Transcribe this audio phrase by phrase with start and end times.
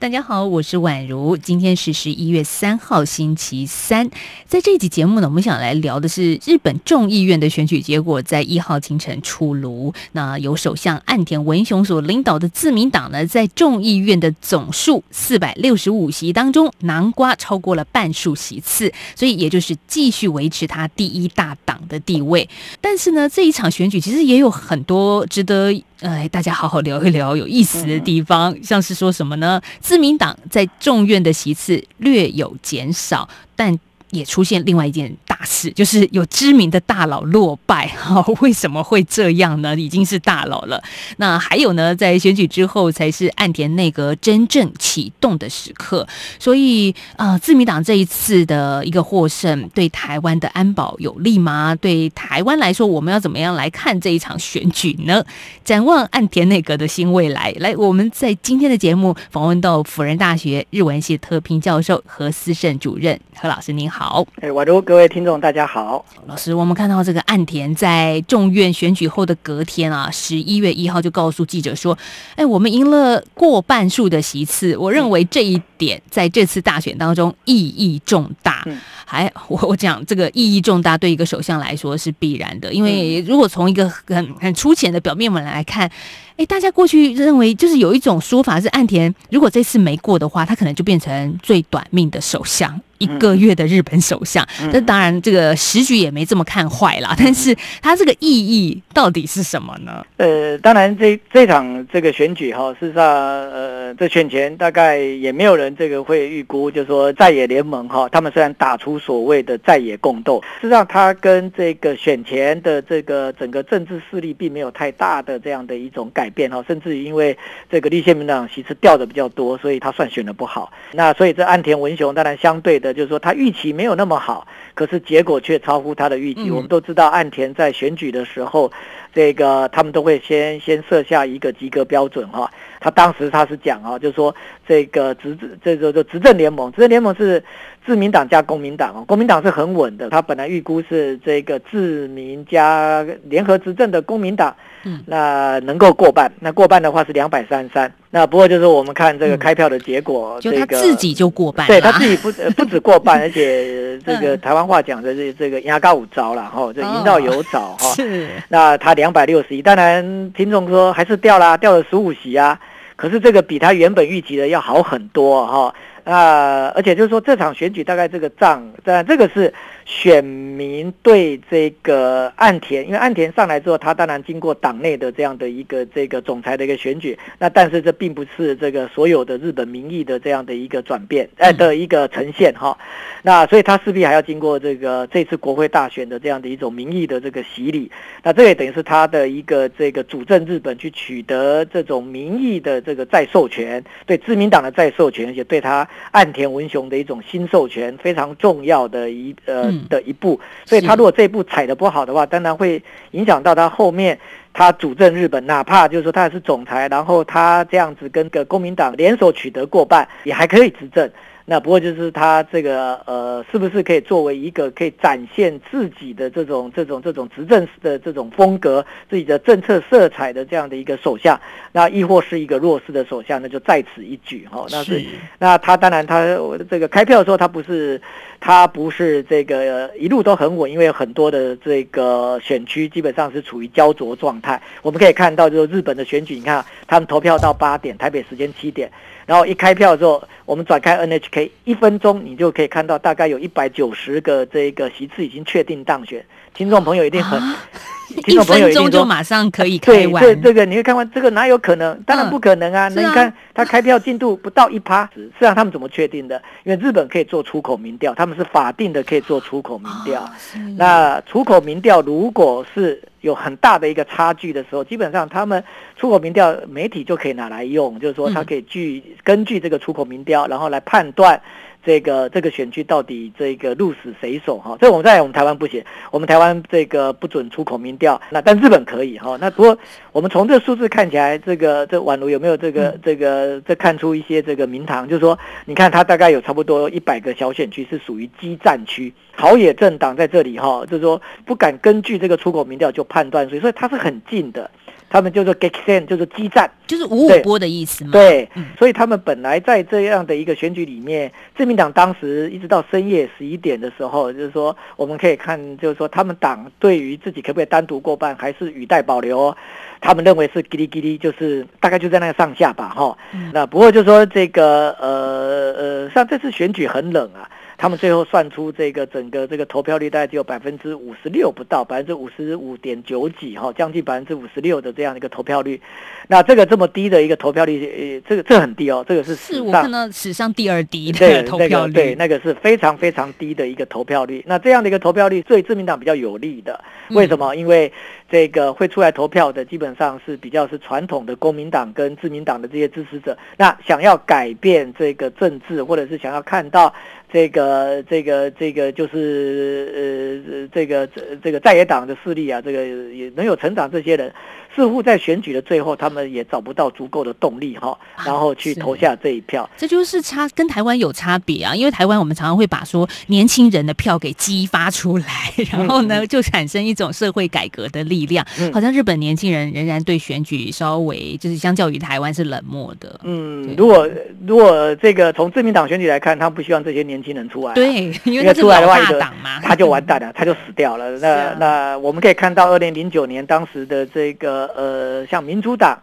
[0.00, 1.36] 大家好，我是宛如。
[1.36, 4.08] 今天是十一月三号，星期三。
[4.46, 9.92] 在这集节目呢，我们想来聊的是日本众议院的选举结果，在一号清晨出炉。
[10.12, 22.48] 那由首相岸田文雄所领导的自民党呢，在众议院的总数四百六十五席当中，南瓜超过了半数席次，所以也就是继续维持他第一大党的地位。
[22.80, 25.70] 但是呢，这一场选举其实也有很多值得。
[26.00, 29.60] 哎，大家好好聊一聊有意思的地方，像是说什么呢？
[29.80, 33.78] 自民党在众院的席次略有减少，但。
[34.12, 37.86] 也出现另外一件大事，就是有知名的大佬落败。
[37.86, 39.76] 哈，为什么会这样呢？
[39.76, 40.82] 已经是大佬了。
[41.18, 46.04] 那还有呢，在选举之后才是岸田内阁真正启动的时刻。
[46.40, 51.76] 所以，呃，自民党这一次的一个获胜，对台湾的安保有利吗？
[51.76, 55.24] 对台湾来说，我们要怎么样来看这一场选举呢？
[55.64, 57.54] 展望岸田内阁的新未来。
[57.60, 64.26] 来，我们在今天的节目访问到辅仁大学日文系特聘教授何思胜主任何老师，您好。
[64.40, 66.04] 哎，宛如各位听众，大家好。
[66.26, 71.96] 老师，我们看到这个岸田在众院选举后的隔天啊，十一月一号就告诉记者说
[72.36, 78.64] ：“哎，我们赢了过半数的席次。”我认为这一点在这次大选当中意义重大。
[79.04, 85.90] 还我我讲这个意义重大，对一个首相来说是必然的，因为如果从一个很很粗浅的表面文来看。
[86.36, 94.46] 哎，大家过去认为就是有一种说法是，岸田如果这次没过的话，他可能就变成最短命的首相，一个月的日本首相。
[94.72, 97.14] 那当然，这个时局也没这么看坏啦。
[97.18, 100.02] 但是，他这个意义到底是什么呢？
[100.16, 116.30] 呃，当然，这这场这个选举哈，事实上，呃，这选前大概也没有人这个会预估，就是说在野联盟哈，他们虽然打出所谓的在野共斗，事实上，他跟这个选前的这个整个政治势力并没有太大的这样的一种改。
[116.30, 117.36] 变哈，甚至于因为
[117.68, 120.72] 这个立宪民党席次掉的比较多，所以他算选的不好。
[120.92, 126.50] 那所以这岸田文雄当然相对的，就是说他预期没有那么好，可是结果却超乎他的预期。
[126.50, 128.70] 我们都知道岸田在选举的时候，
[129.14, 132.50] 这个他们都会先先设下一个及格标准哈。
[132.80, 134.34] 他当时他是讲啊，就是说
[134.66, 137.42] 这个执这个就执政联盟，执政联盟是。
[137.84, 144.54] 自民党加公民党哦，国民党是很稳的，他本来预估是这个自民加联合执政的公民党，
[144.84, 162.60] 嗯，那能够过半，那过半的话是两百三十三，那不过就是我们看这个开票的结果，就他自己就过半，对他自己不 不止过半， 而且这个台湾话讲的这这个牙膏五招了哈，这阴道有找哈，是，那他两百六十一，当然听众说还是掉啦，掉了十五席啊，
[162.94, 165.74] 可是这个比他原本预期的要好很多哈。
[166.10, 169.54] 那而且就是说，这场选举大概这个账，但这个是
[169.90, 182.78] 选民对这个岸田，因为岸田上来之后，他当然经过党内的这样的一个这个总裁的一个选举，那但是这并不是这个所有的日本民意的这样的一个转变，哎的一个呈现哈。
[183.22, 187.90] 那所以他势必还要经过这个这次国会大选的这样的一种民意的这个洗礼，
[188.22, 195.86] 那这也等于是他的一个这个主政日本去取得这种民意的这个再授权，对自民党的再授权，而且对他。
[196.12, 202.82] 岸田文雄的一种新授权非常重要的一呃的一步，所以他如果这一步踩的不好的话，当然会
[203.12, 204.18] 影响到他后面
[204.52, 211.10] 他主政日本，哪怕就是说他也是总裁，然后他这样子跟个公民党联手取得过半，也还可以执政。
[211.50, 221.36] 那不过就是他这个呃，是不是可以作为一个可以展现自己的这种这种这种执政的这种风格、自己的政策色彩的这样的一个首相？
[221.72, 223.42] 那亦或是一个弱势的首相？
[223.42, 224.64] 那就在此一举哈。
[224.70, 225.04] 那是
[225.40, 226.24] 那他当然他
[226.70, 228.00] 这个开票的时候，他不是
[228.38, 234.62] 他不是这个一路都很稳，因为很多的这个选区基本上是处于焦灼状态。
[234.82, 238.88] 我们可以看到，就是日本的选举，你看他们投票到八点，台北时间七点。
[239.30, 246.26] 然后一开票之后，我们转开 NHK，一分钟你就可以看到，大概有一百九十个这个席次已经确定当选。
[246.54, 247.40] 听众朋友一定很，
[248.24, 250.22] 听众朋友一定就马上可以开完。
[250.22, 251.98] 对，这这个你会看完，这个哪有可能？
[252.02, 252.88] 当然不可能啊！
[252.88, 256.40] 那你看他开票进度不到一趴，实际上他们怎么确定的？
[256.64, 260.28] 因为日本可以做出口民调，他们是法定的可以做出口民调。
[260.76, 265.62] 那出口民调如果是有很大的一个差距的时候，基本上他们
[265.96, 271.40] 出口民调媒体就可以拿来用，就是说他可以据根据这个出口民调，然后来判断。
[271.84, 274.76] 这个这个选区到底这个鹿死谁手哈？
[274.80, 279.36] 这我们在我们台湾不行，我们台湾这个不准出口民调，那但日本可以哈。
[279.40, 279.78] 那不过
[280.12, 285.08] 我们从这数字看起来，这个这宛如有没有这个这个这看出一些这个名堂？
[285.08, 294.70] 就是说，你看它大概有差不多一百个小选区是属于激战区，朝野政党在这里哈，就是说不敢根据这个出口民调就判断，所以所以它是很近的。
[295.10, 298.12] 他们叫做 Gexen，就是激战，就是五五波的意思嘛。
[298.12, 298.48] 对，
[298.78, 309.54] 所以他们本来在这样的一个选举里面，自民党当时一直到深夜十一点的时候，就是说我们可以看，就是说他们党对于自己可不可以单独过半，还是语带保留。
[310.00, 313.18] 他们认为是叽哩叽哩，就是大概就在那个上下吧，哈。
[313.52, 317.50] 那不过就说这个呃呃，像这次选举很冷啊。
[317.80, 325.80] 他们最后算出这个整个这个投票率大概只有百分之五十六不到，百分之五十五点九几哈，将近百分之五十六的这样的一个投票率。
[326.28, 334.44] 那这个这么低的一个投票率，呃，这个这很低哦，这个是是我看到史上第二低的 投票率，对，那个是非常非常低的一个投票率。
[334.46, 336.78] 那这样的一个投票率对自民党比较有利的，
[337.08, 337.54] 为什么？
[337.56, 337.90] 因为
[338.30, 343.38] 这个会出来投票的基本上是比较是传统的公民党跟自民党的这些支持者。
[343.56, 346.94] 那想要改变这个政治，或者是想要看到。
[347.32, 354.32] 这个这个这个就是呃这个这这个在野党的势力啊，这个也能有成长，这些人
[354.74, 357.96] 似乎在选举的最后，他们也找不到足够的动力哈，
[358.26, 359.68] 然后去投下这一票。
[359.76, 365.24] 这就是差跟台湾有差别啊，因为台湾我们常常会把说年轻人的票给激发出来，
[365.70, 368.44] 然后呢就产生一种社会改革的力量。
[368.72, 373.20] 好像日本年轻人仍然对选举稍微就是相较于台湾是冷漠的。
[373.22, 374.08] 嗯，如果
[374.44, 377.20] 如果这个从自民党选举来看，他不希望这些年。
[377.20, 378.98] 轻人出来，对，因为出来的话，
[379.42, 381.18] 嘛，他就完蛋了， 他就死掉了。
[381.18, 385.98] 那那我们可以看到，二零零九年当时的这个呃，像民主党，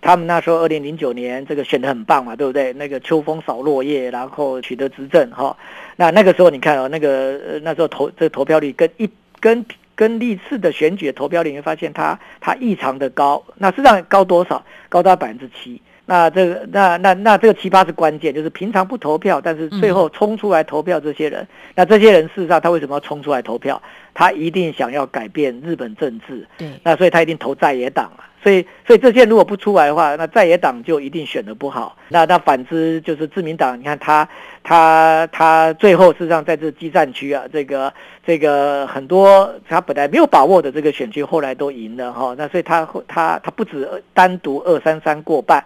[0.00, 2.72] 他们那时候二零零九年这个选的很棒嘛，对不对？
[2.72, 5.56] 那个秋风扫落叶，然后取得执政哈。
[5.96, 9.08] 那那个时候你看哦，那个呃那时候投这个投票率跟一
[9.40, 9.64] 跟
[9.94, 13.42] 跟历次的选举的投票率，你会发现它它异常的高。
[13.56, 14.64] 那实际上高多少？
[14.88, 15.80] 高达百分之七。
[16.04, 21.46] 那这个，那那那这个奇葩是关键，就是平常不投票，但是最后冲出来投票这些人，
[21.76, 23.80] 那这些人事实上他为什么要冲出来投票？
[24.12, 28.28] 他一定想要改变日本政治，对，那所以他一定投在野党啊。
[28.42, 31.96] 所以所以这些如果不出来的话，那在野党就一定选的不好。
[32.08, 34.28] 那那反之就是自民党，你看他
[34.64, 37.94] 他他最后事实上在这激战区啊，这个
[38.26, 42.34] 这个很多他本来没有把握的这个选区，后来都赢了哈。
[42.36, 45.64] 那所以他他他不止单独二三三过半。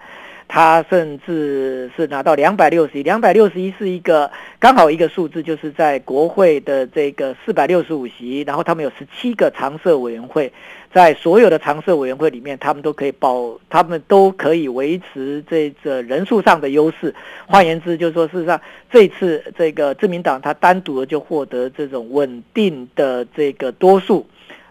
[0.48, 10.52] 他甚至是拿到两百六十一，两百六十一是一个刚好一个数字，就是在国会的这个四百六十五席，然后他们有十七个常设委员会，
[10.92, 17.14] 在所有的常设委员会里面，他们都可以保，他们都可以维持这个人数上的优势。
[17.46, 18.60] 换言之，就是说，事实上
[18.90, 24.26] 这次这个自民党他单独的就获得这种稳定的这个多数。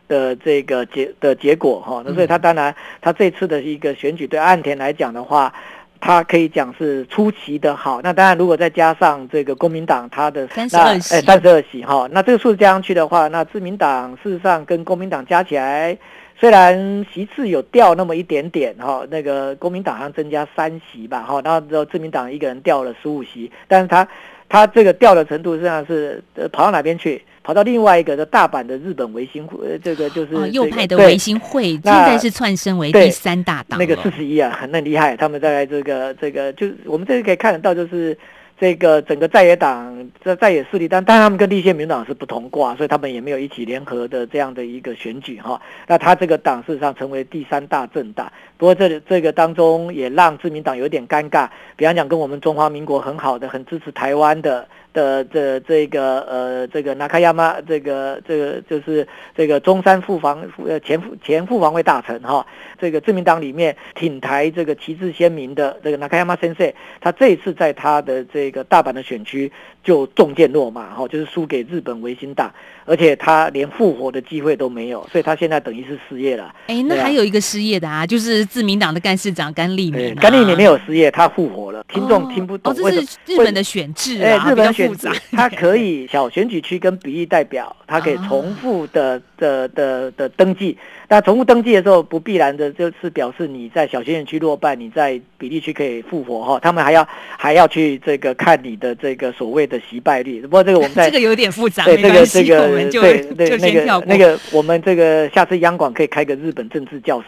[0.07, 5.53] 的这个结的结果哈，那所以他当然他这次的一个选举对岸田来讲的话，
[5.99, 8.01] 他可以讲是出奇的好。
[8.01, 15.97] 那当然如果再加上这个公民党他的三十二席，三十二席哈，那这个数字加上去的话，那自民党事实上跟公民党加起来，
[16.39, 24.07] 虽然席次有掉那么一点点哈，那个公民党好像增加三席吧哈，然后之后自民党一个人掉了十五席，但是他
[24.47, 27.23] 他这个掉的程度实际上是跑到哪边去？
[27.45, 33.77] 跑到另外一个的大阪的日本维新会，这个就是右派的维新会，现在是窜升为第三大党。
[33.77, 35.15] 那个四十一啊，很 很厉害。
[35.15, 38.17] 他们在这个这个，就我们这里可以看得到，就是。
[38.57, 45.61] 这个整个在野党在在野势力，但但他们跟立宪民主党是不同挂，所以他们也没有一起联合的这样的一个选举哈。
[45.87, 51.49] 那他这个党事实上成为第三大政党，不过这这个当中也让自民党有点尴尬。
[51.75, 62.47] 比方讲，跟我们中华民国很好的、很支持台湾的的这这个呃这个纳卡亚马这个这个就是这个中山副防呃前副前副防卫大臣哈，
[62.79, 69.51] 这个自民党里面挺台这个旗帜鲜明的这个纳卡亚马先生，他这一次在他的这这个大阪的选区
[69.83, 72.53] 就中箭落马哈，就是输给日本维新党，
[72.85, 76.53] 而且他连复活的机会都没有，所以他现在等于是失业了。
[76.67, 80.13] 哎，那还有一个失业的啊，就是自民党的干事长甘利明。
[80.13, 81.83] 甘利明没有失业，他复活了。
[81.87, 90.77] 听众听不懂，这是日本的选制啊，日本选制，他可以小选举区跟比例代表，他可以重复的的的的登记。
[91.07, 96.59] 那重复登记的时候，不必然的就是表示你在小选区落败，你在比例区可以复活哈。
[96.59, 100.41] 他们还要还要去这个看你的这个所谓的习败率。
[100.41, 107.27] 不过这个我们在 这个有点复杂，对这个这个我们就对 对就那先跳过个那个我们这个下次央广可以开个日本政治教室。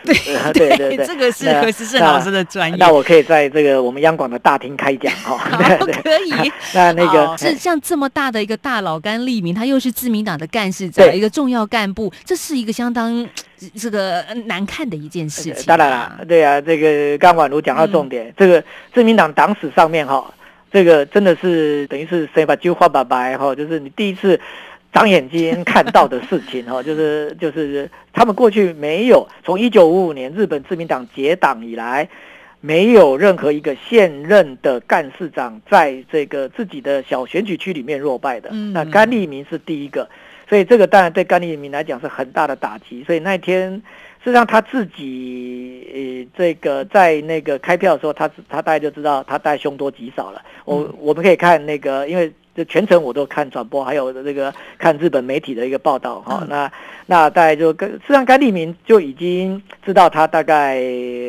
[0.53, 2.77] 对对对，这个是何时胜老师的专业。
[2.79, 5.37] 那我可以在这个我们央广的大厅开讲哈。
[6.03, 6.51] 可以。
[6.73, 13.27] 那那个是像这么大的一个大佬甘利明，他又是自民党的干事长，一个重要干部，这是一个相当
[13.75, 15.59] 这个难看的一件事情啊。
[15.65, 20.33] 当然啦，对啊，这个刚宛如讲到重嗯点，这个自民党党史上面哈，
[20.71, 24.39] 这个真的是等于是谁把句话把白哈，就是你第一次
[24.93, 32.07] 长眼睛看到的事情哈， 就是就是他们过去没有从一九五五年日本自民党结党以来。
[32.59, 40.09] 没有任何一个现任的干事长在这个自己的小选举区里面落败的，嗯那甘利明是第一个，
[40.49, 43.03] 所以这个当然对甘利明来讲是很大的打击。
[43.03, 43.71] 所以那一天，
[44.23, 50.41] 事实上他自己呃这个在那个开票的时候，他他大概就知道他大概凶多吉少了。
[50.65, 56.71] 我我们可以看那个，因为这全程我都看转播，还有这个看日本媒体的一个报道哈、嗯那
[57.05, 60.81] 那大概就跟事实上甘利明就已经知道他大概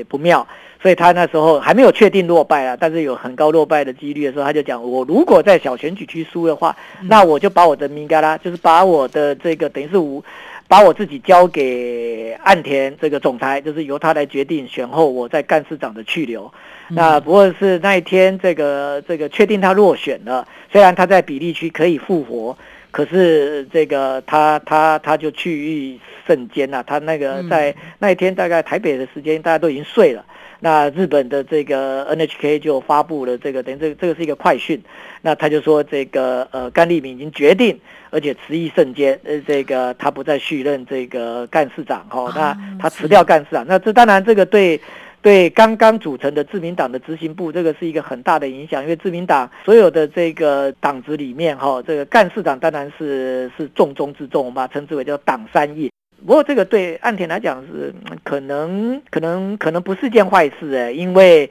[0.09, 0.47] 不妙。
[0.81, 10.23] 所以他那时候还没有确定落败啊，但是有很高落败的几率的时候，他就讲：我如果在小选举区输的话，那我就把我的明嘎拉，就是把我的这个等于是我
[10.69, 16.53] 把我自己交给岸田这个总裁，就是由他来决定选后我在干事长的去留。
[16.89, 22.57] 那不过是那一天这个这个确定他落选了，虽然他在比例区可以复活。
[22.90, 30.25] 可是这个他他他就去意甚坚呐、他那个在那一天大概台北的时间大家都已经睡了，
[30.61, 34.83] 那日本的这个 NHK 就发布了这个等于这个这个是一个快讯，
[35.23, 37.78] 那他就说这个呃甘利明已经决定，
[38.11, 44.80] 而且辞意甚坚，呃这个他不再续任这个干事长哈、哦，那他辞掉干事长，那这当然这个对。
[45.21, 55.91] 对刚刚组成的自民党的执行部，这个是一个很大的影响，因为自民党所有的这个党职里面，哈，这个干事长当然是是重中之重，我们把它称之为叫党三役。
[56.27, 57.95] 不过这个对岸田来讲是
[58.25, 61.49] 可能可能可能不是件坏事哎，因为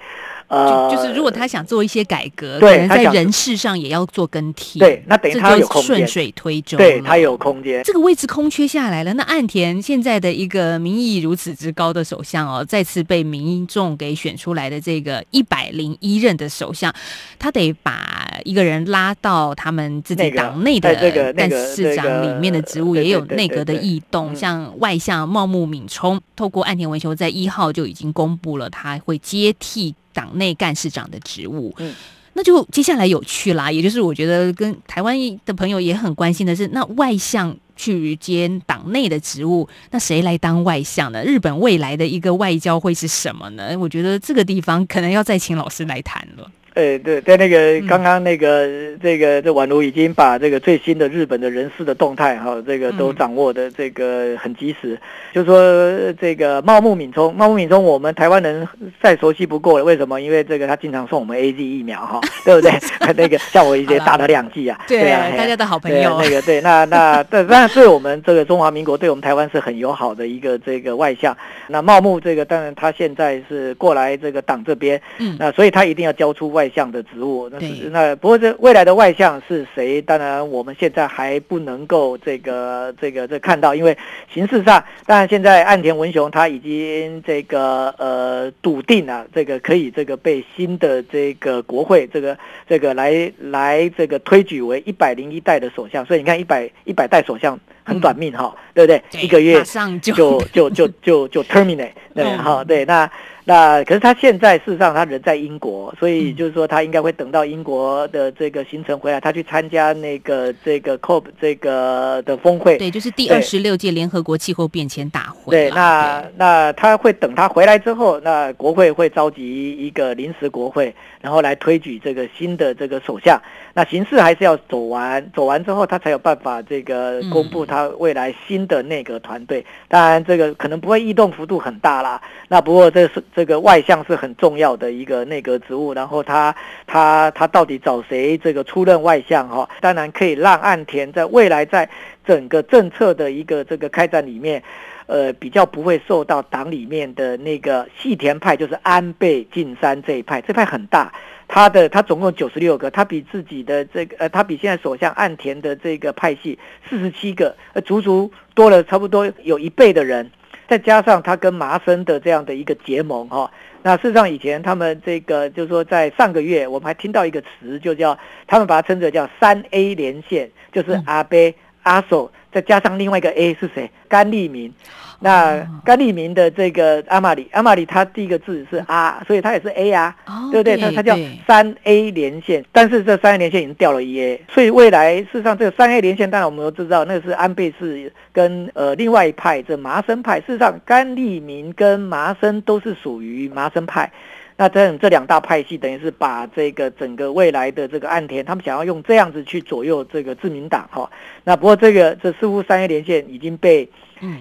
[0.48, 4.80] 呃，就就是如果他想做一些改革，对可能在人事上也要做更替。
[4.80, 7.84] 对，那等于这他有就空间，顺水推舟对他有空间。
[7.84, 16.94] 这个位置空缺下来了，那岸田现在的一个民意如此之高的首相哦，再次被民众给选出来的这个一百零一任的首相，
[17.38, 20.94] 他得把一个人拉到他们自己那个党内的
[21.34, 31.72] 干个事长里面的职务，也有内阁的异动，嗯像外相茂木敏充，透过岸田文雄在一号就已经公布了，他会接替党内干事长的职务。
[31.78, 31.94] 嗯
[32.34, 41.24] 那就接下来有趣啦，也就是我觉得跟台湾的朋友也很关心的是，那外相去接党内的职务，那谁来当外相呢？
[41.24, 43.76] 日本未来的一个外交会是什么呢？
[43.80, 46.52] 我觉得这个地方可能要再请老师来谈了。
[46.78, 48.68] 呃，对，在那个嗯刚刚那个、
[49.02, 54.96] 这个这宛如已经把这个最新的日本的人事的动态哈，这个都嗯掌握的这个很及时。
[55.34, 58.68] 就说呃这个茂木敏充，茂木敏充我们台湾人
[59.02, 60.22] 再熟悉不过了，为什么？
[60.22, 62.72] 因为这个他经常送我们 A Z 疫苗哈， 对不对？
[63.18, 66.22] 那个像我一些 好啦打了两剂啊，对啊，大家的好朋友。
[66.22, 71.36] 那个对，那那但当然对我们这个中华民国，对我们台湾是很友好的一个这个外向。
[71.68, 77.50] 那茂木这个当然他现在是过来这个党这边，嗯那所以他一定要交出外相的职务。
[77.52, 80.02] 那是那不过这未来的外向是谁？
[80.02, 83.98] 当然我们现在还不能够这个这个这看到，因为
[84.34, 99.02] 形式上，当然现在岸田文雄他已经这个呃笃定了，这个可以这个被新的这个国会这个这个来来这个推举为一百零一代的首相，所以你看一百一百代首相很短命哈，对不对？
[99.12, 103.10] 对一个月马上就就就就就就 terminate，对，嗯好，对，那
[103.50, 112.78] 那可是他现在事实上他人在英国，所以嗯就是说他应该会等到英国的这个行程回来，他去参加那个这个 COP 这个的峰会。
[112.78, 116.22] 对，就是第二十六届联合国气候变迁大会对，啦。
[116.36, 123.42] 那那他会等他回来之后，那国会会召集一个临时国会，然后来推举这个新的这个首相。
[123.78, 129.64] 那形势还是要走完，走完之后他才有办法这个嗯公布他未来新的内阁团队。
[129.88, 132.20] 当然，这个可能不会异动幅度很大啦。
[132.48, 136.56] 那不过这是这个外相是很重要的一个内阁职务，然后他
[136.88, 141.88] 他他到底找谁这个出任外相哈、当然可以让岸田在未来在
[142.26, 144.64] 整个政策的一个这个开展里面。
[145.06, 151.14] 呃，比较不会受到党里面的那个细田派，就是安倍晋三这一派，这派很大，
[151.48, 160.30] 他的他总共九十六个，他比自己的这个呃，他比现在首相岸田的这个派系四十七个，呃，足足多了差不多有一倍的人。
[160.70, 163.50] 再加上他跟麻生的这样的一个结盟哈。
[163.84, 171.56] 那事实上以前他们这个就是说在上个月我们还听到一个词，就叫他们把它称作叫三 A 连线，就是阿贝
[171.88, 173.90] 阿索再加上另外一个 A 是谁？
[174.08, 174.74] 甘利明。
[175.20, 180.16] 那甘利明的这个阿玛里，阿玛里他第一个字是啊，所以他也是 A 啊，
[180.52, 180.78] 对不对？
[180.78, 181.18] 他他叫
[181.48, 194.12] 三 A 连线，但是这三 A 连线已经掉了一 A，所以未来事实上这个三 A 连线，当然我们都知道，那个是安倍氏跟呃另外一派这麻生派，事实上甘利明跟麻生都是属于麻生派。
[194.58, 201.10] 那这这两大派系等于是把这个整个未来的这个岸田，他们想要用这样子去左右这个自民党哈。
[201.44, 203.90] 那不过这个这似乎三 A 连线已经被。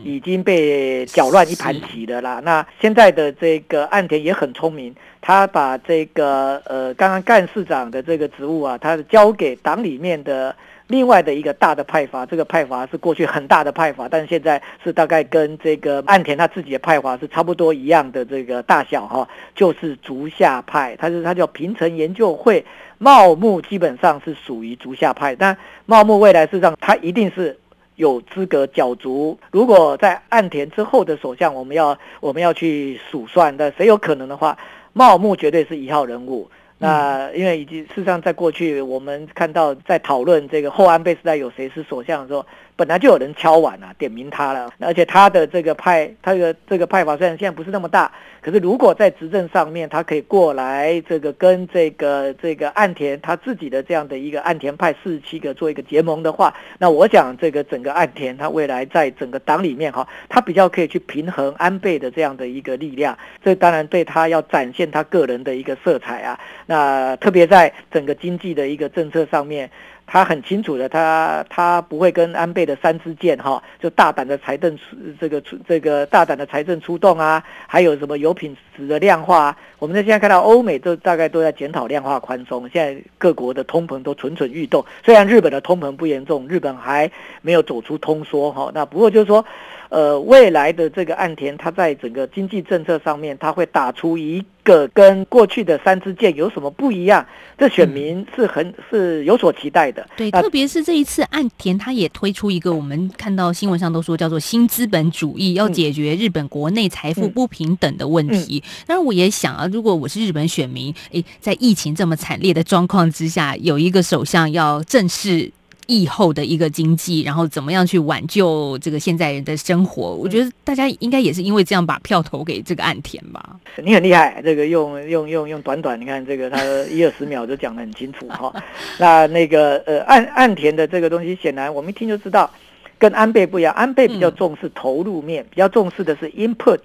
[0.02, 2.40] 已经被搅乱一盘棋的啦。
[2.42, 10.56] 那现在的这个岸田也很聪明，他把这个呃刚刚干事长的这个职务啊，他交给党里面的
[10.87, 12.25] 另外的一个大的派阀。
[12.26, 20.97] 这个派阀是过去很大的派阀，但现在是大概跟这个岸田他自己的派阀是差不多一样的这个大小哈，就是竹下派。
[20.97, 22.64] 他是他叫平成研究会，
[22.99, 27.59] 茂木基本上是属于竹下派，但茂木未来事实上他一定是。
[27.97, 29.38] 有资格角逐。
[29.50, 34.59] 如果在岸田之后的首相，我们要我们要去数算，那谁有可能的话，
[34.93, 36.50] 茂木绝对是一号人物。
[36.78, 42.45] 那因为已经事实上在过去，我们看到在讨论这个后安倍时代有谁是首相的时候。
[42.76, 69.71] 本来就有人敲碗了，点名他了，而且他的这个派，他的这个派法虽然现在不是那么大，可是如果在执政上面，他可以过来这个跟这个这个岸田他自己的这样的一个岸田派四十七个做一个结盟的话，那我想这个整个岸田他未来在整个党里面哈，他比较可以去平衡安倍的这样的一个力量，这当然对他要展现他个人的一个色彩啊，那特别在整个经济的一个政策上面。
[70.06, 79.56] 他很清楚的，他他不会跟安倍的三支箭哈，就大胆的财政出这个出这个大胆的财政出动啊，还有什么油品质的量化。
[79.78, 84.84] 我们在现在看到欧美都大概都在检讨量化宽松，现在各国的通膨都蠢蠢欲动。
[85.04, 87.10] 虽然日本的通膨不严重，日本还
[87.42, 89.44] 没有走出通缩哈，那不过就是说。
[89.88, 97.25] 呃，未来的这个岸田，他在整个经济政策上面，他会打出一个跟过去的三支箭有什么不一样？
[97.57, 100.07] 这选民是很是有所期待的。
[100.16, 108.62] 对，特别是这一次岸田，他也推出一个我们看到新闻上都说叫做新资本主义，要解决日本国内财富不平等的问题。
[108.87, 115.53] 当然，我也想啊，如果我是日本选民，诶，在疫情这么惨烈的状况之下，有一个首相要正式。
[115.87, 120.14] 疫后的一个经济，然后怎么样去挽救这个现在人的生活？
[120.14, 123.57] 我觉得大家应该也是因为这样把票投给这个岸田吧。
[123.83, 128.53] 你很厉害，这个用用用用短短，你看这个他一二十秒就讲得很清楚哈。
[128.99, 132.51] 那那个呃岸岸田的这个东西，显然我们一听就知道，
[132.99, 133.72] 跟安倍不一样。
[133.75, 136.81] 安倍比较重视投入面，比较重视的是 input，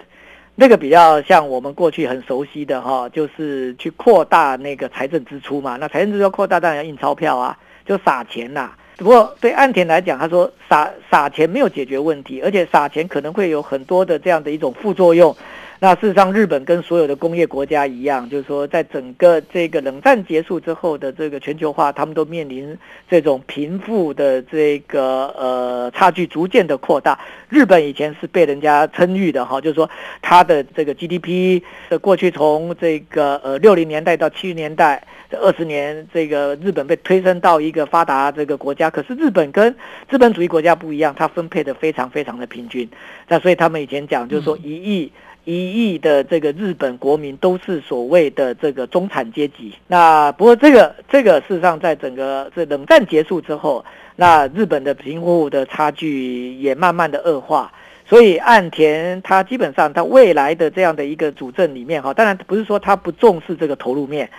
[0.56, 5.78] 那个比较像我们过去很熟悉的哈，就是去扩大那个财政支出嘛。
[5.78, 8.72] 那财政支出扩大，当然要印钞票啊，就撒钱呐。
[9.04, 15.36] 不过对岸田来讲，他说撒撒钱没有解决问题，而且撒钱可能会有很多的这样的一种副作用。
[15.84, 22.78] 那事实上，日本跟所有的工业国家一样，就是说，在整个这个冷战结束之后的这个全球化，他们都面临
[23.10, 27.20] 这种贫富的这个呃差距逐渐的扩大。
[27.50, 29.90] 日本以前是被人家称誉的哈，就是说
[30.22, 38.92] 它的这个 GDP 的过去从这个呃六零年代到七零年代这二十年，这个日本被推升到一个发达这个国家。
[38.92, 39.76] 可是日本跟
[40.08, 42.88] 资本主义国家不一样，它分配的非常非常的平均。
[43.28, 45.12] 那所以他们以前讲就是说一亿。
[45.44, 49.74] 一亿的这个日本国民都是所谓的这个中产阶级。
[49.88, 53.84] 那不过这个这个事实上，在整个这冷战结束之后，
[54.16, 57.72] 那日本的贫富的差距也慢慢的恶化。
[58.08, 64.30] 所以岸田他基本上他未来的这样的一个主政里面哈，当然不是说他不重视这个投入面，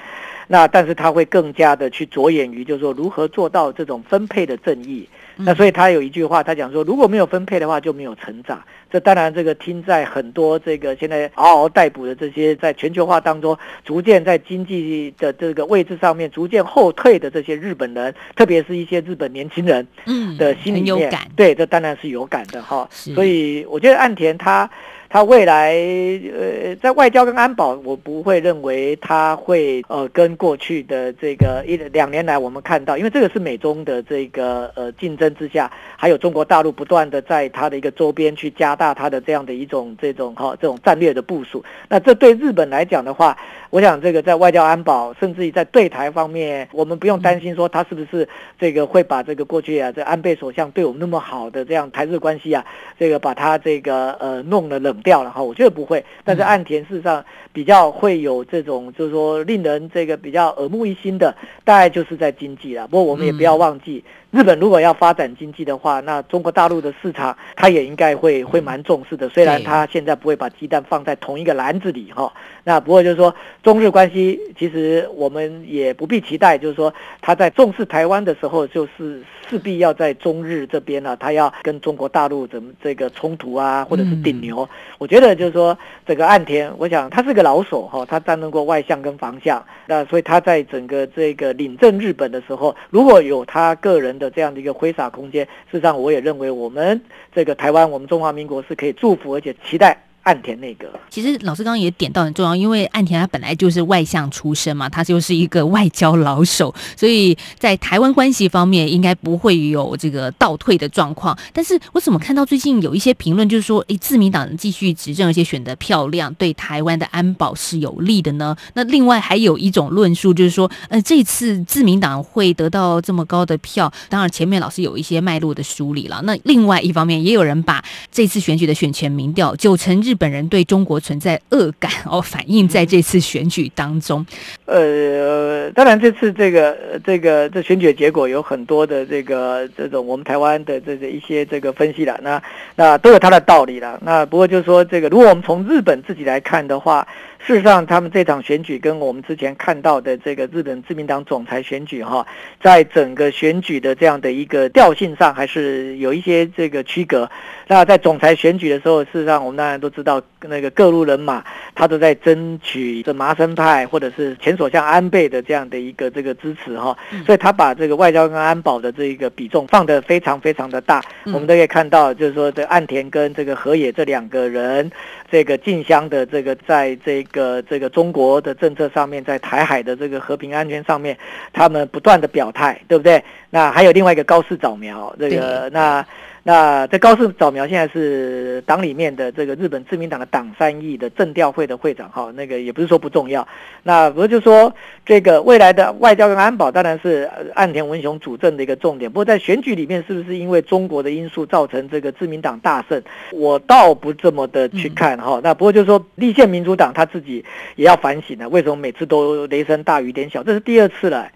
[0.46, 5.08] 那但是他会更加的去着眼于就是说如何做到这种分配的正义。
[5.36, 8.62] 那所以他有一句话，他讲说，如果没有分配的话，就没有成长。
[8.92, 22.87] 这当然，这个听在很多这个现在嗷嗷待哺的这些在全球化当中，逐渐在经济的这个位置上面逐渐后退的这些日本人，特别是一些日本年轻人，嗯，的心里面，对，这当然是有感的哈。
[22.92, 24.70] 所以我觉得岸田他。
[25.12, 41.62] 他未来呃，在外交跟安保，我不会认为他会呃跟过去的这个一两年来我们看到，因为这个是美中的这个呃竞争之下，还有中国大陆不断的在他的一个周边去加大他的这样的一种这种哈这种战略的部署。
[41.90, 43.37] 那这对日本来讲的话，
[43.72, 52.62] 我想这个在外交安保，甚至于在对台方面，我们不用担心说他是不是这个会把这个过去啊，这安倍首相对我们那么好的这样台日关系啊，
[52.98, 56.04] 这个把他这个呃弄了冷掉了哈，我觉得不会。
[56.22, 62.87] 但是岸田事实上比较会有这种，就是说令人这个比较耳目一新的，大概就是在经济了。
[62.88, 64.04] 不过我们也不要忘记。
[64.33, 69.29] 日本如果要发展经济的话，那中国大陆的市场，它也应该会会蛮重视的。
[69.29, 72.33] 虽然它现在不会把鸡蛋放在同一个篮子里哈，
[72.64, 84.68] 那不过就是说中日关系，其实我们也不必期待，就是说他在重视台湾的时候，就是势必要在中日这边呢，他要跟中国大陆怎么这个冲突啊，或者是顶牛。
[84.98, 85.76] 我觉得就是说
[86.07, 94.12] 这个岸田，我想他是个老手哈，他担任过外相跟防相，那所以他在整个这个领政日本的时候，如果有他个人。
[94.22, 97.00] 的这样的一个挥洒空间，事实上，我也认为我们
[97.35, 99.98] 这个台湾，我们中华民国是可以祝福而且期待。
[100.22, 111.37] 岸田内阁，其实老师刚刚也点到很重要，因为岸田他本来就是外向出身嘛，他就是一个外交老手，所以在台湾关系方面应该不会有这个倒退的状况。
[111.52, 118.56] 但是我怎么看到最近有一些评论，就是说，诶，自民党继续执政，而且选得漂亮，对台湾的安保是有利的呢？
[118.74, 126.20] 那另外还有一种论述，就是说，呃，这次自民党会得到这么高的票，当然前面老师有一些脉络的梳理了。
[126.22, 130.12] 那另外一方面，也有人把这次选举的选前民调九成日。
[130.12, 134.27] 日本人对中国存在恶感哦，反映在这次选举当中。
[134.66, 142.42] 呃，当然这次这个这个这选举结果有很多的这个这种我们台湾的这个一些这个分析了，那
[142.77, 143.98] 那都有它的道理了。
[144.03, 147.09] 那不过就是说这个，如果我们从日本自己来看的话。
[147.44, 152.24] 事实上，他们这场选举跟我们之前看到的这个日本自民党总裁选举，哈，
[152.62, 157.28] 在整个选举的这样的一个调性上，还是有一些这个区隔。
[157.66, 166.96] 那在总裁选举的时候，事实上我们当然都知道，那个各路人马他都在争取这麻生派或者是前首相安倍的这样的一个这个支持，哈。
[167.26, 171.02] 所以他把这个外交跟安保的这一个比重放得非常非常的大。
[171.24, 174.88] 我们都可以看到，就是说这岸田跟这个河野这两个人，
[175.28, 177.26] 这个竞相的这个在这。
[177.33, 181.18] 个这个中国的政策上面，在台海的这个和平安全上面，
[181.53, 183.21] 他们不断的表态，对不对？
[183.51, 186.07] 那还有另外一个高市早苗，这个那。
[186.44, 193.46] 那这高市早苗现在是党里面的这个日本自民党的党三议的政调会的会长，哈，那个也不是说不重要。
[193.85, 194.74] 那不就说
[195.07, 199.09] 这个未来的外交跟安保当然是岸田文雄主政的一个重点。
[199.09, 203.00] 不过在选举里面，是不是因为中国的因素造成这个自民党大胜？
[203.33, 205.40] 我倒不这么的去看，哈。
[205.44, 207.44] 那不过就是说立宪民主党他自己
[207.76, 210.42] 也要反省了，为什么每次都雷声大雨点小？
[210.42, 211.28] 这是第二次了。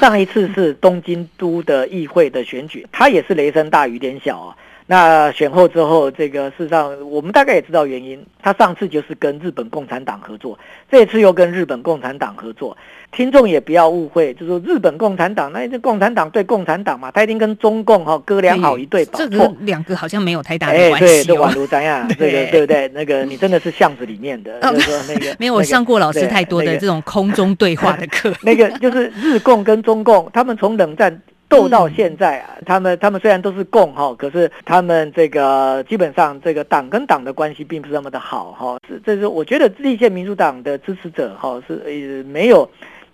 [0.00, 4.56] 上一次是东京都的议会的选举，它也是雷声大雨点小啊。
[4.86, 8.22] 那选后之后，这个事实上我们大概也知道原因。
[8.42, 10.58] 他上次就是跟日本共产党合作，
[10.90, 12.76] 这次又跟日本共产党合作。
[13.10, 19.06] 听众也不要误会，就说日本共产党，那这共产党对共产党嘛，他一定跟中共哈哥俩好一对。
[19.06, 21.06] 这个两个好像没有太大的关系。
[21.06, 22.86] 对，就宛如咱呀， 这个对不对？
[22.88, 28.30] 那个你真的是巷子里面的，就是说那个 没有我上过老师太多的这种空中对话的课。
[28.42, 31.22] 那个就是日共跟中共，他们从冷战。
[31.48, 38.78] 斗到现在啊，他们他们虽然都是共哈，可是他们这个基本上这个党跟党的关系并不是那么的好哈。
[38.88, 42.68] 是，这是我觉得立宪民主党的支持者哈是呃没有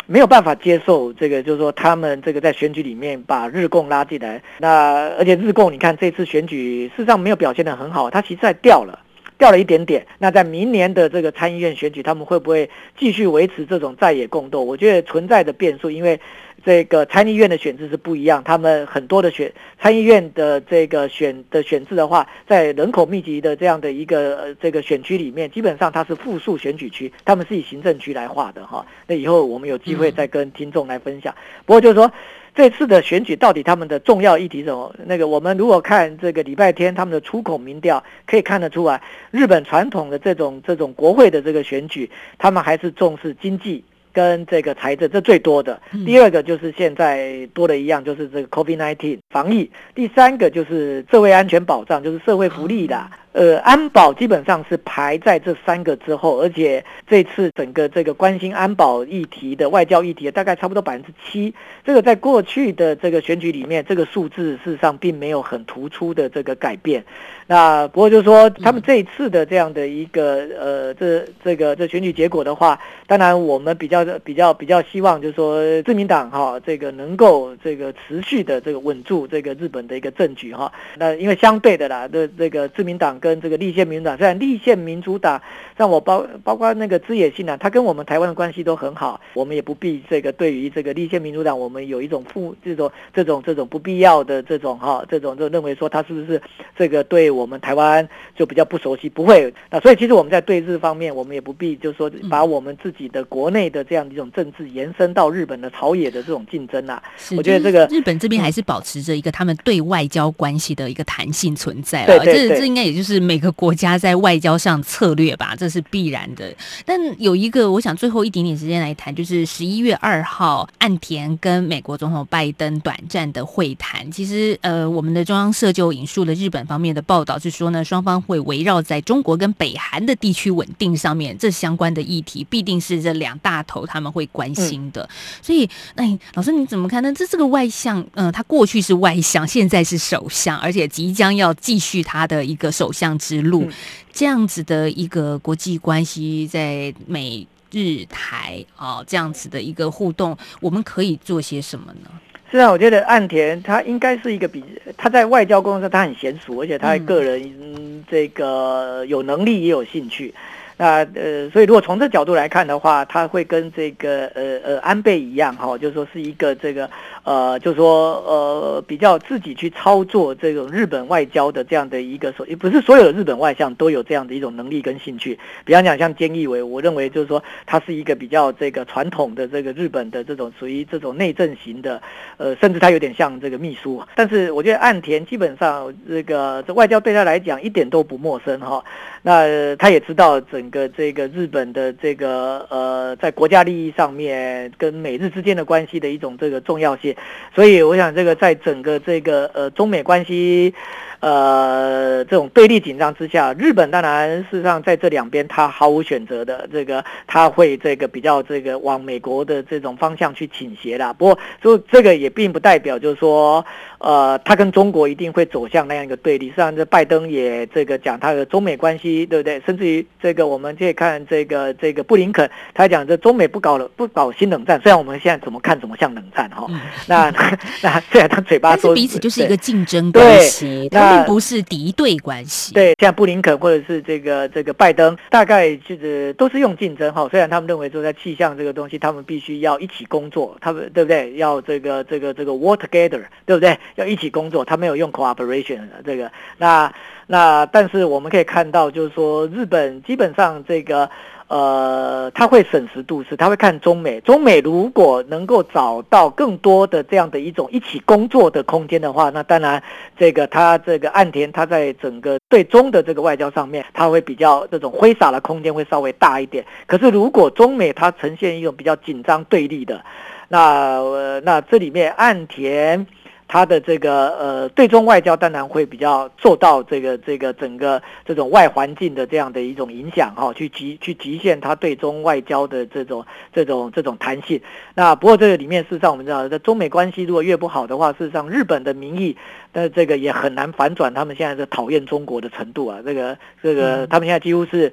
[0.07, 4.43] 没有办法接受这个，就是说他们这个在选举里面把日共拉进来。
[4.59, 8.99] 那而且日共你看这次选举事实上没有表现的很好，他其实在掉了。
[9.41, 14.63] 掉了一点点，那在明年的这个参议院选举，他们会不会继续维持这种在野共斗？
[14.63, 16.21] 我觉得存在的变数，因为
[16.63, 19.51] 这个参议院的选制是不一样，他们很多的选
[19.81, 28.85] 参议院的这个选的选制的话，在人口密集的这样的一个这个选区里面，基本上它是复数选举区，他们是以行政区来划的哈。
[29.07, 31.35] 那以后我们有机会再跟听众来分享。
[31.65, 32.13] 不过就是说。
[32.55, 34.95] 这次的选举到底他们的重要议题什么？
[35.07, 45.81] 那个我们如果看这个礼拜天他们的出口民调，可以看得出来，日本传统的这种这种国会的这个选举，他们还是重视经济跟这个财政，这最多的。
[46.05, 49.71] 第二个就是现在多的一样，就是这个 COVID-19 防疫。
[49.95, 53.09] 第三个就是社会安全保障，就是社会福利的。
[53.33, 61.55] 呃，安保基本上是排在这三个之后，而且这次整个这个关心安保议题的外交议题，大概差不多百分之七。
[61.85, 67.05] 这个在过去的这个选举里面，这个数字事实上并没有很突出的这个改变。
[67.47, 80.73] 那不过就是说，他们这一次的这样的一个呃，这这个这选举结果的话，当然我们比较比较比较希望就是说，自民党哈这个能够这个持续的这个稳住这个日本的一个政局哈。
[80.97, 83.20] 那因为相对的啦，这这个自民党。
[83.21, 85.41] 跟这个立宪民主党，虽然立宪民主党
[85.77, 96.41] 让我包包括那个枝野信啊，他跟我们台湾的关系都很好，我们也不必这个对于这个立宪民主党，我们有一种负这种这种这种不必要的这种哈这种就认为说他是不是
[96.77, 99.53] 这个对我们台湾就比较不熟悉，不会。
[99.71, 107.03] 那所以其实我们在对日方面，我们也不必就是说把我们自己的国内的这样一种政治延伸到日本的朝野的这种竞争啊。
[107.37, 112.25] 我觉得这个日本这边还是保持着一个他们对外交关系的一个弹性存在了。
[112.25, 116.55] 这这应该也就是每个国家在外交上策略吧，这是必然的。
[116.85, 124.11] 但有一个，我想最后一点点时间来谈，就是十一月二号岸田跟美国总统拜登短暂的会谈。
[124.13, 135.09] 其实，呃，我们的中央社就引述了日本方面的报道，是说呢，双方会围绕在中国跟北韩的地区稳定上面，这相关的议题必定是这两大头他们会关心的。
[135.41, 137.11] 所以，哎，老师你怎么看呢？
[137.15, 143.69] 这这个外相，嗯，他过去是外相，现在是首相，而且即将要继续他的一个首相之路，
[144.13, 152.11] 这样子的一个国际关系，在美日台啊这样子的一个互动，我们可以做些什么呢？
[152.51, 154.65] 是啊，我觉得岸田他应该是一个比
[154.97, 160.35] 他在外交工作上他很娴熟，而且他个人这个有能力也有兴趣。
[160.77, 166.91] 那呃，所以如果从这角度来看的话，他会跟这个呃呃安倍一样哈，就是说是一个这个
[167.31, 175.39] 呃，就说呃比较自己去操作这种日本外交的这样的一个所，也不是所有的日本外相都有这样的一种能力跟兴趣。
[175.65, 182.01] 比方讲像菅义伟，我认为就是说他是一个比较这个传统的这个日本的这种属于这种内政型的，
[182.39, 184.03] 呃，甚至他有点像这个秘书。
[184.17, 188.83] 但是我觉得岸田基本上这个这外交对他来讲一点都不陌生哈。
[189.21, 190.71] 那他也知道整。
[190.71, 197.13] 个这个日本的这个呃，在国家利益上面跟美日之间的关系的一种这个重要性，
[197.55, 200.75] 所以我想这个在整个这个呃中美关系。
[201.21, 211.13] 呃，这种对立紧张之下，日本当然事实上在这两边他毫无选择的，这个他会这个比较这个往美国的这种方向去倾斜啦。
[211.13, 213.63] 不过，就这个也并不代表就是说，
[213.99, 216.47] 呃，他跟中国一定会走向那样一个对立。
[216.47, 219.61] 实际上，这拜登也这个讲他的中美关系，对不对？
[219.67, 224.81] 甚至于这个我们可以看这个这个布林肯，他讲这中美不搞了不搞新冷战。
[224.83, 226.67] 虽然我们现在怎么看怎么像冷战哈，
[227.07, 227.31] 那
[227.83, 231.10] 那虽然他嘴巴说彼此就是一个竞争关系，那。
[231.11, 232.73] 并不是敌对关系。
[232.75, 237.29] 对，像布林肯或者是这个这个拜登，大概就是都是用竞争哈。
[237.31, 241.35] 虽然他们认为说在气象这个东西，他们必须要一起工作，他们对不对？
[241.37, 243.79] 要这个这个这个 work together，对不对？
[243.97, 246.31] 要一起工作，他没有用 cooperation 这个。
[246.59, 246.93] 那
[247.27, 251.11] 那但是我们可以看到，就是说日本基本上这个。
[251.51, 254.21] 呃，他会审时度势，他会看中美。
[254.21, 259.83] 中美如果能够找到更多的这样的一种一起工作的空间的话，那当然，
[260.17, 266.65] 这个他这个岸田他在整个对中的这个外交上面，他会比较这种挥洒的空间会稍微大一点。
[266.87, 270.05] 可是如果中美它呈现一种比较紧张对立的，
[270.47, 273.05] 那那这里面岸田。
[273.53, 284.61] 他的这个呃对中外交当然会比较受到这个这个整个这种外环境的这样的一种影响哈，去极去极限他对中外交的这种这种这种弹性。
[284.95, 289.37] 那不过这个里面事实上我们知道，在中美关系如果越不好的话，事实上日本的民意，
[289.73, 293.01] 那这个也很难反转他们现在的讨厌中国的程度啊。
[293.05, 294.93] 这个这个他们现在几乎是。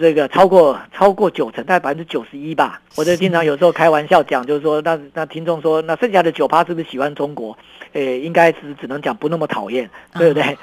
[0.00, 2.80] 这个超过超过九成，大概百分之九十一吧。
[2.96, 7.56] 我就经常有时候开玩笑讲，就是说，那那听众说，那剩下的九趴是不是喜欢中国？
[7.92, 10.56] 诶，应该是只能讲不那么讨厌，对不对？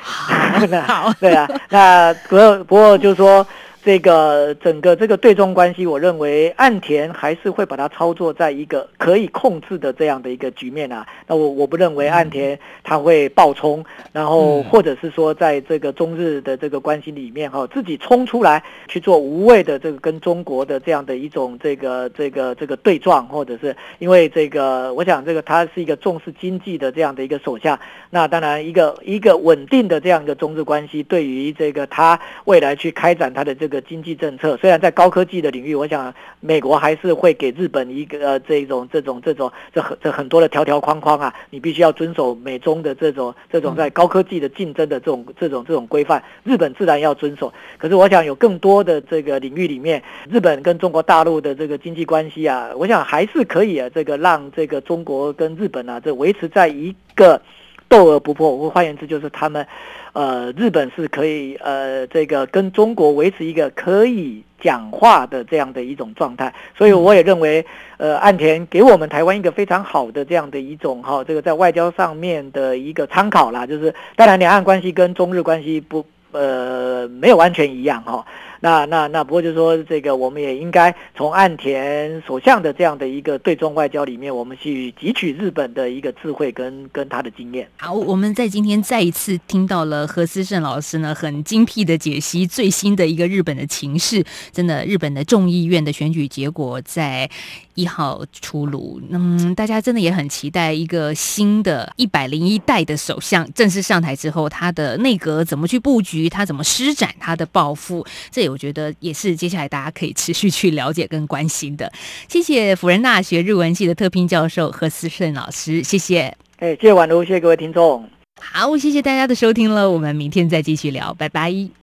[0.82, 1.48] 好， 对啊。
[1.70, 3.46] 那不过不过就是说。
[3.82, 11.08] 这个整个这个对中关系，我认为岸田还是会把它操作在一个可以控制的这样的一个局面啊。
[11.26, 27.80] 那我我不认为岸田他会爆冲，然后或者是说在这个中日的这个关系里面哈，自己冲出来去做无谓的这个跟中国的这样的一种这个这个这个对撞，或者是因为这个，我想这个他是一个重视经济的这样的一个手下。
[28.10, 47.54] 那当然一个一个稳定的这样一个中日关系，对于这个他未来去开展他的这个经济政策，虽然在高科技的领域，我想美国还是会给日本一个这种这种这种这很这很多的条条框框啊，你必须要遵守美中的这种这种在高科技的竞争的这种这种这种规范，日本自然要遵守。
[47.78, 57.42] 可是我想有更多的这个领域里面，日本跟中国大陆的这个经济关系啊，我想还是可以啊，这个让这个中国跟日本啊，这维持在一个。
[57.90, 59.68] 斗而不破，我换言之就是他们，
[60.14, 67.66] 呃，日本是可以呃，这个跟中国维持一个可以讲话的这样的一种状态，所以我也认为，
[67.98, 76.06] 呃，岸田给我们台湾一个非常好的这样的一种哈，这个在外交上面的一个参考啦，就是当然两岸关系跟中日关系不。
[76.32, 78.24] 呃没有完全一样哈。
[78.62, 87.68] 那那那不过就是说，这个我们也应该从岸田首相的这样的一个对中外交里面，我们去汲取日本的一个智慧跟跟他的经验。
[87.78, 94.24] 好，我们在今天再一次听到了何思胜老师呢很精辟的解析最新的一个日本的情势。
[94.52, 97.30] 真的，日本的众议院的选举结果在
[97.76, 111.92] 一号出炉，嗯，大家真的也很期待一个新的一百零一代的首相正式上台之后，他的内阁怎么去布局，他怎么施展他的抱负，这也我觉得也是接下来大家可以持续去了解跟关心的。
[112.28, 116.36] 谢谢辅仁大学日文系的特聘教授何思胜老师，谢谢。
[116.58, 118.10] 哎，谢谢宛如，谢谢各位听众。
[118.42, 121.70] 好，谢谢大家的收听了，我们明天再继续聊，拜拜。